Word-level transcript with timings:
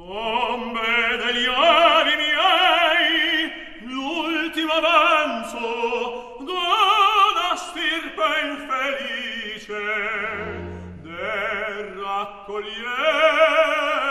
Ombre 0.00 1.16
degli 1.16 1.46
avi 1.46 2.14
miei, 2.16 3.52
l'ultimo 3.80 4.74
avanzo 4.74 6.36
d'una 6.38 7.56
stirpe 7.56 8.22
infelice, 8.48 9.82
del 11.02 12.00
raccogliere 12.00 14.07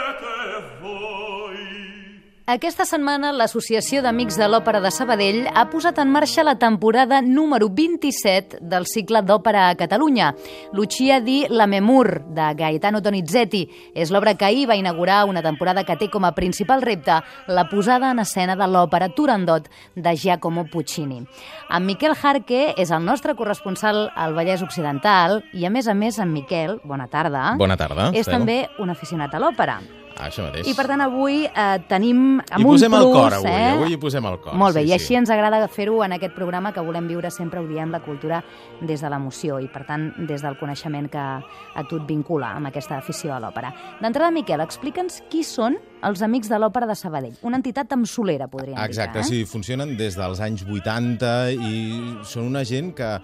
Aquesta 2.48 2.86
setmana 2.88 3.34
l'Associació 3.36 4.00
d'Amics 4.00 4.38
de 4.39 4.45
l'Òpera 4.48 4.80
de 4.80 4.88
Sabadell 4.95 5.50
ha 5.52 5.66
posat 5.68 5.98
en 6.00 6.07
marxa 6.07 6.45
la 6.48 6.54
temporada 6.55 7.18
número 7.20 7.68
27 7.68 8.62
del 8.62 8.88
cicle 8.88 9.20
d'òpera 9.20 9.66
a 9.68 9.73
Catalunya. 9.75 10.30
Lucia 10.71 11.20
di 11.20 11.41
Lammermoor, 11.49 12.21
de 12.31 12.45
Gaetano 12.55 13.02
Donizetti, 13.04 13.66
és 13.91 14.16
l'obra 14.16 14.38
que 14.39 14.48
ahir 14.48 14.63
va 14.71 14.80
inaugurar 14.80 15.25
una 15.27 15.44
temporada 15.44 15.84
que 15.84 15.99
té 15.99 16.07
com 16.07 16.23
a 16.23 16.31
principal 16.39 16.88
repte 16.88 17.20
la 17.52 17.68
posada 17.68 18.13
en 18.16 18.23
escena 18.23 18.55
de 18.55 18.71
l'òpera 18.71 19.12
Turandot 19.12 19.68
de 19.95 20.16
Giacomo 20.16 20.70
Puccini. 20.71 21.26
En 21.68 21.85
Miquel 21.85 22.16
Jarque 22.16 22.71
és 22.77 22.95
el 22.95 23.04
nostre 23.04 23.35
corresponsal 23.35 24.05
al 24.16 24.40
Vallès 24.40 24.63
Occidental 24.63 25.41
i, 25.52 25.68
a 25.68 25.70
més 25.70 25.91
a 25.91 25.93
més, 25.93 26.16
en 26.16 26.32
Miquel, 26.32 26.79
bona 26.88 27.12
tarda, 27.12 27.57
Bona 27.59 27.76
tarda, 27.76 28.13
és 28.16 28.23
Estel. 28.23 28.40
també 28.40 28.62
un 28.79 28.95
aficionat 28.95 29.35
a 29.35 29.43
l'òpera. 29.43 29.82
Això 30.20 30.44
mateix. 30.48 30.67
I 30.67 30.73
per 30.77 30.85
tant 30.89 31.02
avui 31.05 31.44
eh, 31.45 31.66
tenim 31.88 32.39
amb 32.39 32.57
Hi 32.59 32.63
un 32.66 32.71
posem 32.71 32.91
plus, 32.91 33.05
el 33.05 33.13
cor, 33.13 33.34
avui. 33.38 33.52
eh? 33.52 33.70
Avui 33.76 33.94
hi 33.94 33.98
posem 34.02 34.26
el 34.26 34.40
cor. 34.43 34.55
Molt 34.57 34.76
bé, 34.76 34.84
sí, 34.84 34.90
i 34.90 34.93
així 34.95 35.12
sí. 35.13 35.16
ens 35.20 35.30
agrada 35.34 35.62
fer-ho 35.67 36.02
en 36.03 36.16
aquest 36.17 36.34
programa 36.35 36.71
que 36.73 36.81
volem 36.81 37.07
viure 37.07 37.30
sempre, 37.31 37.62
diem, 37.67 37.91
la 37.93 38.02
cultura 38.02 38.43
des 38.81 39.02
de 39.02 39.09
l'emoció 39.09 39.59
i, 39.63 39.67
per 39.71 39.85
tant, 39.85 40.09
des 40.27 40.41
del 40.41 40.57
coneixement 40.59 41.09
que 41.13 41.20
a 41.20 41.84
tu 41.90 41.98
et 42.02 42.07
vincula 42.09 42.53
amb 42.57 42.67
aquesta 42.71 42.98
afició 42.98 43.35
a 43.35 43.40
l'òpera. 43.43 43.73
D'entrada, 44.02 44.31
Miquel, 44.31 44.62
explica'ns 44.62 45.21
qui 45.30 45.43
són 45.43 45.77
els 46.07 46.21
Amics 46.21 46.49
de 46.49 46.57
l'Òpera 46.62 46.85
de 46.85 46.93
Sabadell. 46.95 47.38
Una 47.41 47.57
entitat 47.57 47.91
amb 47.93 48.05
solera, 48.05 48.48
podríem 48.48 48.77
Exacte, 48.84 49.23
dir. 49.23 49.26
sí, 49.26 49.45
funcionen 49.49 49.95
des 49.98 50.15
dels 50.18 50.40
anys 50.45 50.63
80 50.68 51.51
i 51.57 51.77
són 52.23 52.45
una 52.51 52.63
gent 52.63 52.93
que 52.93 53.15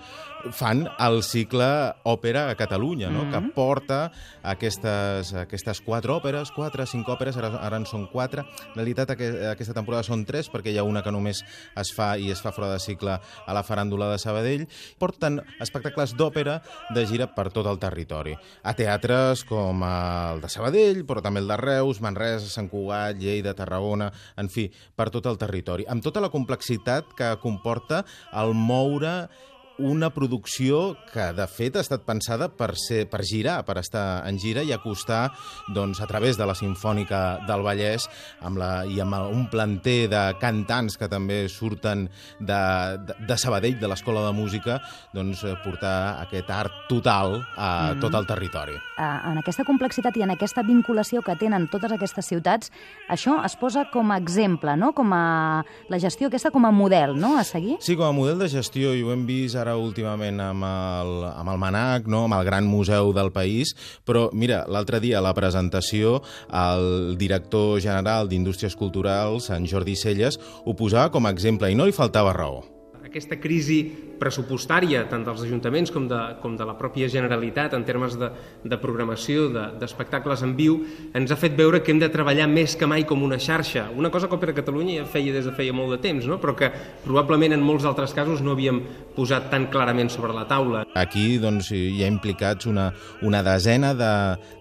fan 0.51 0.87
el 0.99 1.21
cicle 1.23 1.65
òpera 2.03 2.49
a 2.49 2.55
Catalunya, 2.59 3.09
no? 3.09 3.23
Mhm. 3.25 3.31
que 3.31 3.53
porta 3.55 4.11
aquestes, 4.43 5.33
aquestes 5.33 5.81
quatre 5.81 6.11
òperes, 6.11 6.51
quatre, 6.51 6.85
cinc 6.85 7.07
òperes, 7.07 7.37
ara, 7.37 7.59
ara 7.61 7.77
en 7.77 7.85
són 7.85 8.07
quatre. 8.11 8.41
En 8.41 8.75
realitat 8.75 9.09
aqu 9.11 9.29
aquesta 9.51 9.73
temporada 9.73 10.03
són 10.03 10.25
tres, 10.25 10.49
perquè 10.51 10.73
hi 10.73 10.77
ha 10.77 10.83
una 10.83 11.03
que 11.03 11.11
només 11.11 11.43
es 11.75 11.93
fa 11.93 12.17
i 12.17 12.29
es 12.31 12.41
fa 12.41 12.51
fora 12.51 12.71
de 12.73 12.79
cicle 12.79 13.19
a 13.19 13.53
la 13.53 13.63
faràndula 13.63 14.11
de 14.11 14.19
Sabadell. 14.19 14.67
Porten 14.99 15.41
espectacles 15.59 16.15
d'òpera 16.15 16.61
de 16.93 17.05
gira 17.05 17.27
per 17.33 17.49
tot 17.51 17.67
el 17.67 17.79
territori. 17.79 18.35
A 18.63 18.73
teatres 18.73 19.43
com 19.47 19.83
el 19.83 20.41
de 20.41 20.49
Sabadell, 20.49 21.05
però 21.05 21.21
també 21.21 21.39
el 21.39 21.47
de 21.47 21.57
Reus, 21.57 22.01
Manresa, 22.01 22.49
Sant 22.49 22.69
Cugat, 22.69 23.17
Lleida, 23.17 23.53
Tarragona, 23.53 24.11
en 24.37 24.49
fi, 24.49 24.69
per 24.95 25.09
tot 25.09 25.25
el 25.25 25.37
territori. 25.37 25.85
Amb 25.87 26.03
tota 26.03 26.21
la 26.21 26.29
complexitat 26.29 27.13
que 27.17 27.35
comporta 27.41 28.03
el 28.33 28.53
moure 28.53 29.29
una 29.79 30.09
producció 30.13 30.95
que, 31.11 31.31
de 31.33 31.45
fet, 31.49 31.77
ha 31.77 31.83
estat 31.83 32.03
pensada 32.05 32.49
per, 32.53 32.73
ser, 32.77 33.03
per 33.09 33.23
girar, 33.25 33.61
per 33.65 33.77
estar 33.81 34.23
en 34.27 34.37
gira 34.41 34.63
i 34.63 34.73
acostar, 34.75 35.31
doncs, 35.73 36.01
a 36.03 36.07
través 36.09 36.37
de 36.37 36.45
la 36.45 36.55
Sinfònica 36.57 37.43
del 37.47 37.63
Vallès 37.65 38.07
amb 38.45 38.59
la, 38.61 38.71
i 38.85 38.99
amb 39.01 39.17
un 39.33 39.47
planter 39.51 40.07
de 40.11 40.23
cantants 40.41 40.97
que 40.99 41.09
també 41.09 41.43
surten 41.49 42.05
de, 42.39 42.61
de, 43.07 43.17
de 43.27 43.37
Sabadell, 43.39 43.79
de 43.81 43.89
l'Escola 43.89 44.25
de 44.27 44.33
Música, 44.37 44.79
doncs, 45.13 45.43
eh, 45.47 45.55
portar 45.63 46.19
aquest 46.21 46.51
art 46.53 46.85
total 46.89 47.39
a 47.57 47.93
tot 48.01 48.13
el 48.17 48.27
territori. 48.29 48.77
En 48.99 49.39
aquesta 49.41 49.65
complexitat 49.65 50.17
i 50.19 50.25
en 50.25 50.35
aquesta 50.35 50.63
vinculació 50.65 51.23
que 51.25 51.35
tenen 51.39 51.67
totes 51.71 51.95
aquestes 51.95 52.29
ciutats, 52.29 52.69
això 53.09 53.39
es 53.45 53.57
posa 53.57 53.87
com 53.93 54.13
a 54.13 54.19
exemple, 54.21 54.75
no? 54.77 54.93
com 54.93 55.13
a 55.15 55.63
la 55.89 55.99
gestió 56.01 56.29
aquesta 56.29 56.53
com 56.53 56.65
a 56.67 56.71
model 56.73 57.17
no? 57.17 57.35
a 57.39 57.43
seguir? 57.47 57.79
Sí, 57.81 57.97
com 57.97 58.05
a 58.07 58.15
model 58.15 58.39
de 58.43 58.49
gestió, 58.53 58.93
i 58.93 59.01
ho 59.03 59.11
hem 59.13 59.25
vist 59.25 59.57
ara 59.63 59.77
últimament 59.79 60.41
amb 60.43 60.67
el, 60.67 61.13
amb 61.31 61.53
el 61.53 61.61
MANAC, 61.61 62.09
no? 62.11 62.25
amb 62.27 62.37
el 62.37 62.45
gran 62.47 62.67
museu 62.67 63.13
del 63.15 63.31
país, 63.35 63.73
però 64.05 64.27
mira, 64.35 64.63
l'altre 64.67 64.99
dia 65.03 65.19
a 65.19 65.25
la 65.25 65.33
presentació 65.37 66.19
el 66.51 67.15
director 67.19 67.79
general 67.83 68.29
d'Indústries 68.29 68.75
Culturals, 68.79 69.49
en 69.55 69.67
Jordi 69.69 69.95
Celles, 69.99 70.39
ho 70.65 70.75
posava 70.77 71.11
com 71.13 71.25
a 71.25 71.33
exemple 71.33 71.71
i 71.71 71.77
no 71.79 71.87
li 71.87 71.95
faltava 71.95 72.35
raó. 72.35 72.63
Aquesta 73.03 73.37
crisi 73.37 73.83
pressupostària, 74.23 75.03
tant 75.11 75.25
dels 75.27 75.43
ajuntaments 75.43 75.91
com 75.93 76.07
de, 76.09 76.19
com 76.41 76.55
de 76.57 76.65
la 76.67 76.75
pròpia 76.79 77.09
Generalitat, 77.11 77.75
en 77.77 77.83
termes 77.87 78.15
de, 78.19 78.29
de 78.63 78.79
programació, 78.81 79.49
de- 79.53 79.67
d'espectacles 79.81 80.41
de, 80.41 80.47
en 80.47 80.55
viu, 80.57 80.79
ens 81.15 81.31
ha 81.31 81.37
fet 81.39 81.55
veure 81.57 81.81
que 81.83 81.91
hem 81.93 81.99
de 82.01 82.09
treballar 82.13 82.47
més 82.51 82.75
que 82.79 82.87
mai 82.89 83.05
com 83.09 83.21
una 83.25 83.39
xarxa. 83.41 83.89
Una 83.97 84.09
cosa 84.13 84.27
que 84.29 84.37
Òpera 84.37 84.55
Catalunya 84.55 85.01
ja 85.01 85.05
feia 85.09 85.33
des 85.35 85.45
de 85.47 85.53
feia 85.55 85.73
molt 85.75 85.93
de 85.95 85.99
temps, 86.03 86.25
no? 86.29 86.39
però 86.41 86.55
que 86.57 86.71
probablement 87.03 87.53
en 87.55 87.63
molts 87.63 87.85
altres 87.89 88.13
casos 88.15 88.41
no 88.43 88.55
havíem 88.55 88.81
posat 89.15 89.49
tan 89.51 89.67
clarament 89.73 90.09
sobre 90.13 90.33
la 90.35 90.45
taula. 90.49 90.83
Aquí 90.97 91.37
doncs, 91.41 91.71
hi 91.73 92.01
ha 92.03 92.09
implicats 92.09 92.67
una, 92.69 92.89
una 93.21 93.43
desena 93.45 93.93
de, 93.97 94.11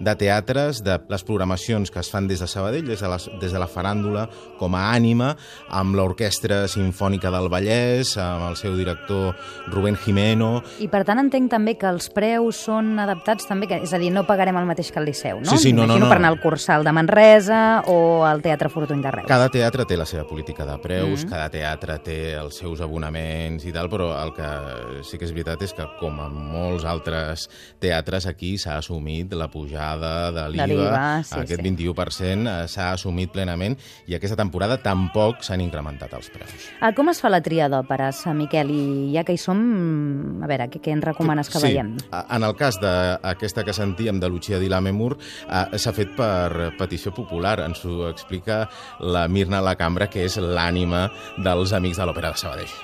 de 0.00 0.14
teatres, 0.20 0.82
de 0.84 0.98
les 1.10 1.24
programacions 1.28 1.90
que 1.92 2.00
es 2.02 2.10
fan 2.12 2.28
des 2.28 2.40
de 2.42 2.48
Sabadell, 2.50 2.86
des 2.88 3.00
de, 3.02 3.08
la, 3.10 3.18
des 3.40 3.52
de 3.52 3.60
la 3.62 3.68
faràndula, 3.70 4.26
com 4.60 4.74
a 4.78 4.86
ànima, 4.94 5.32
amb 5.72 5.96
l'Orquestra 5.98 6.64
Simfònica 6.70 7.30
del 7.34 7.48
Vallès, 7.52 8.16
amb 8.20 8.48
el 8.50 8.56
seu 8.60 8.76
director 8.78 9.34
Rubén 9.68 9.96
Jimeno, 9.96 10.62
I 10.80 10.88
per 10.88 11.04
tant 11.04 11.18
entenc 11.22 11.50
també 11.50 11.76
que 11.78 11.86
els 11.88 12.08
preus 12.10 12.56
són 12.66 12.98
adaptats 12.98 13.46
també, 13.48 13.68
que, 13.70 13.80
és 13.84 13.92
a 13.92 13.98
dir, 13.98 14.10
no 14.12 14.24
pagarem 14.26 14.56
el 14.56 14.66
mateix 14.66 14.90
que 14.92 14.98
el 15.00 15.06
Liceu, 15.06 15.40
no? 15.40 15.50
Sí, 15.50 15.58
sí, 15.58 15.72
no, 15.72 15.86
no, 15.86 15.98
no. 15.98 16.08
per 16.08 16.18
anar 16.18 16.32
al 16.32 16.40
Cursal 16.40 16.84
de 16.84 16.92
Manresa 16.92 17.82
o 17.86 18.24
al 18.24 18.42
Teatre 18.42 18.68
Fortuny 18.68 19.02
de 19.02 19.10
Reus. 19.10 19.28
Cada 19.28 19.48
teatre 19.52 19.84
té 19.88 19.96
la 19.96 20.06
seva 20.06 20.24
política 20.28 20.66
de 20.66 20.76
preus, 20.82 21.24
Mm. 21.24 21.28
cada 21.30 21.48
teatre 21.50 21.98
té 22.02 22.34
els 22.34 22.56
seus 22.56 22.80
abonaments 22.80 23.64
i 23.64 23.72
tal, 23.72 23.88
però 23.90 24.10
el 24.22 24.32
que 24.34 25.02
sí 25.04 25.18
que 25.18 25.24
és 25.26 25.32
veritat 25.32 25.62
és 25.62 25.72
que, 25.72 25.84
com 26.00 26.18
en 26.20 26.32
molts 26.52 26.84
altres 26.84 27.48
teatres, 27.80 28.26
aquí 28.26 28.56
s'ha 28.58 28.78
assumit 28.78 29.32
la 29.34 29.48
pujada 29.48 30.30
de 30.32 30.48
l'IVA, 30.50 31.22
sí, 31.24 31.34
aquest 31.38 31.60
sí. 31.60 31.68
21% 31.70 32.48
eh, 32.48 32.68
s'ha 32.68 32.90
assumit 32.92 33.32
plenament 33.32 33.76
i 34.06 34.14
aquesta 34.16 34.36
temporada 34.38 34.78
tampoc 34.82 35.42
s'han 35.42 35.60
incrementat 35.64 36.12
els 36.14 36.30
preus. 36.32 36.68
Ah, 36.80 36.92
com 36.96 37.08
es 37.12 37.20
fa 37.22 37.30
la 37.32 37.40
tria 37.44 37.68
d'òperes, 37.72 38.24
Miquel? 38.34 38.70
I 38.72 39.12
ja 39.14 39.24
que 39.24 39.34
hi 39.34 39.40
som, 39.42 39.58
a 40.42 40.48
veure, 40.50 40.68
què, 40.72 40.80
què 40.82 40.94
ens 40.94 41.04
recomanes 41.04 41.50
que 41.52 41.60
sí. 41.60 41.68
veiem? 41.68 41.94
En 42.22 42.46
el 42.46 42.54
cas 42.58 42.78
d'aquesta 42.82 43.66
que 43.66 43.74
sentíem 43.76 44.20
de 44.22 44.30
Lucia 44.30 44.60
di 44.62 44.70
Lammermoor, 44.72 45.16
eh, 45.18 45.78
s'ha 45.78 45.94
fet 45.96 46.14
per 46.16 46.72
petició 46.78 47.14
popular. 47.14 47.58
Ens 47.66 47.84
ho 47.84 48.06
explica 48.10 48.64
la 49.00 49.26
Mirna 49.28 49.62
La 49.64 49.76
Cambra, 49.76 50.08
que 50.10 50.24
és 50.28 50.38
l'ànima 50.38 51.08
dels 51.42 51.74
Amics 51.76 52.00
de 52.00 52.08
l'Òpera 52.08 52.32
de 52.32 52.42
Sabadell. 52.44 52.80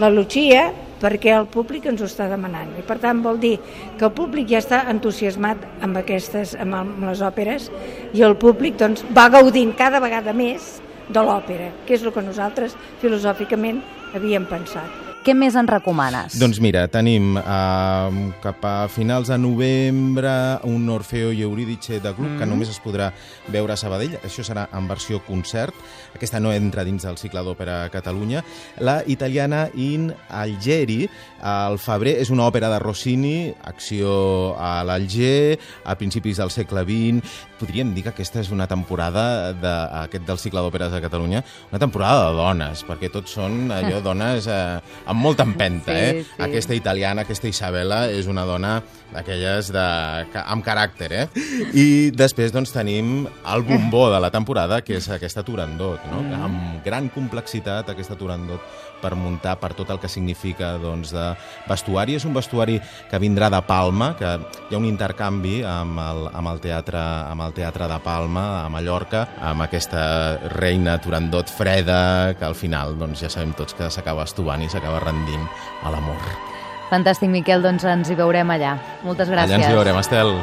la 0.00 0.08
Lucia 0.08 0.72
perquè 1.02 1.34
el 1.36 1.46
públic 1.52 1.84
ens 1.90 2.00
ho 2.00 2.06
està 2.08 2.24
demanant 2.30 2.70
i 2.80 2.84
per 2.86 2.96
tant 3.02 3.20
vol 3.20 3.36
dir 3.42 3.58
que 3.98 4.06
el 4.08 4.14
públic 4.16 4.48
ja 4.48 4.62
està 4.62 4.78
entusiasmat 4.88 5.66
amb 5.84 6.00
aquestes 6.00 6.54
amb, 6.56 6.78
amb 6.78 7.04
les 7.10 7.20
òperes 7.20 7.68
i 8.16 8.24
el 8.24 8.38
públic 8.40 8.80
doncs, 8.80 9.04
va 9.12 9.28
gaudint 9.28 9.76
cada 9.76 10.00
vegada 10.00 10.32
més 10.32 10.78
de 11.12 11.20
l'òpera, 11.20 11.72
que 11.86 11.96
és 11.98 12.04
el 12.06 12.14
que 12.14 12.24
nosaltres 12.24 12.76
filosòficament 13.02 13.82
havíem 14.16 14.48
pensat. 14.48 15.11
Què 15.22 15.36
més 15.38 15.54
en 15.54 15.68
recomanes? 15.70 16.34
Doncs 16.34 16.58
mira, 16.58 16.80
tenim 16.90 17.36
eh, 17.38 18.22
cap 18.42 18.64
a 18.66 18.88
finals 18.90 19.28
de 19.30 19.36
novembre 19.38 20.32
un 20.66 20.88
Orfeo 20.90 21.30
i 21.30 21.44
Eurídice 21.46 22.00
de 22.02 22.10
grup 22.16 22.26
mm. 22.32 22.40
que 22.40 22.48
només 22.50 22.72
es 22.72 22.80
podrà 22.82 23.12
veure 23.54 23.70
a 23.70 23.78
Sabadell. 23.78 24.16
Això 24.26 24.42
serà 24.42 24.64
en 24.74 24.88
versió 24.90 25.20
concert. 25.22 25.78
Aquesta 26.16 26.40
no 26.42 26.50
entra 26.50 26.82
dins 26.82 27.06
del 27.06 27.20
cicle 27.20 27.44
d'òpera 27.46 27.84
a 27.84 27.92
Catalunya. 27.94 28.42
La 28.82 28.96
italiana 29.06 29.68
In 29.78 30.08
Algeri, 30.26 31.06
al 31.38 31.78
febrer, 31.78 32.16
és 32.24 32.34
una 32.34 32.48
òpera 32.50 32.72
de 32.72 32.82
Rossini, 32.82 33.52
acció 33.62 34.56
a 34.58 34.80
l'Alger, 34.82 35.60
a 35.86 35.94
principis 36.02 36.42
del 36.42 36.50
segle 36.50 36.82
XX. 36.82 37.38
Podríem 37.62 37.94
dir 37.94 38.02
que 38.08 38.10
aquesta 38.10 38.42
és 38.42 38.50
una 38.50 38.66
temporada 38.66 39.54
de, 39.54 39.76
aquest 40.02 40.26
del 40.26 40.42
cicle 40.42 40.66
d'òperes 40.66 40.98
a 40.98 41.02
Catalunya, 41.04 41.46
una 41.70 41.78
temporada 41.78 42.26
de 42.26 42.36
dones, 42.42 42.82
perquè 42.90 43.12
tots 43.14 43.38
són 43.38 43.70
allò 43.70 44.02
dones 44.10 44.50
eh, 44.50 44.82
amb 45.12 45.22
molta 45.22 45.46
empenta, 45.48 45.92
Sí, 45.92 45.98
eh? 45.98 46.24
sí. 46.24 46.42
Aquesta 46.42 46.74
italiana, 46.74 47.22
aquesta 47.26 47.48
Isabela, 47.48 48.06
és 48.10 48.28
una 48.30 48.44
dona 48.48 48.80
d'aquelles 49.12 49.68
de, 49.74 49.86
amb 50.40 50.64
caràcter, 50.64 51.10
eh? 51.12 51.26
I 51.76 51.86
després, 52.16 52.52
doncs, 52.54 52.72
tenim 52.72 53.26
el 53.28 53.66
bombó 53.66 54.06
de 54.12 54.20
la 54.22 54.32
temporada, 54.32 54.80
que 54.82 54.96
és 54.96 55.08
aquesta 55.12 55.44
Turandot, 55.44 56.00
no? 56.10 56.22
Mm. 56.22 56.46
Amb 56.48 56.86
gran 56.86 57.10
complexitat, 57.12 57.92
aquesta 57.92 58.16
Turandot, 58.16 58.64
per 59.02 59.16
muntar 59.18 59.56
per 59.58 59.72
tot 59.74 59.90
el 59.90 59.98
que 60.00 60.08
significa 60.08 60.76
doncs, 60.80 61.10
de 61.12 61.26
vestuari. 61.68 62.16
És 62.16 62.26
un 62.28 62.36
vestuari 62.36 62.78
que 63.10 63.20
vindrà 63.20 63.50
de 63.52 63.60
Palma, 63.66 64.12
que 64.18 64.30
hi 64.38 64.76
ha 64.76 64.80
un 64.80 64.86
intercanvi 64.88 65.60
amb 65.66 65.98
el, 65.98 66.22
amb 66.30 66.52
el, 66.54 66.62
teatre, 66.62 67.02
amb 67.26 67.44
el 67.48 67.56
teatre 67.56 67.90
de 67.90 67.98
Palma, 68.04 68.46
a 68.62 68.70
Mallorca, 68.72 69.26
amb 69.42 69.66
aquesta 69.66 70.04
reina 70.54 70.96
Turandot 71.02 71.50
freda, 71.50 72.00
que 72.38 72.46
al 72.46 72.56
final 72.56 72.96
doncs, 73.00 73.26
ja 73.26 73.32
sabem 73.32 73.52
tots 73.58 73.76
que 73.76 73.90
s'acaba 73.90 74.24
estovant 74.28 74.62
i 74.62 74.70
s'acaba 74.70 75.01
rendint 75.04 75.46
a 75.82 75.92
l'amor. 75.94 76.32
Fantàstic, 76.92 77.30
Miquel, 77.32 77.64
doncs 77.64 77.86
ens 77.88 78.10
hi 78.12 78.18
veurem 78.18 78.50
allà. 78.52 78.76
Moltes 79.06 79.30
gràcies. 79.32 79.54
Allà 79.56 79.64
ens 79.64 79.70
hi 79.72 79.78
veurem, 79.78 79.98
Estel. 80.02 80.36